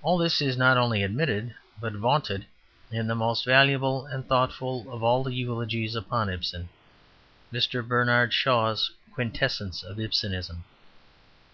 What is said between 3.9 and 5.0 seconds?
and thoughtful